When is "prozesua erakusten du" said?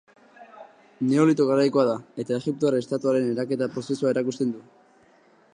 3.77-4.65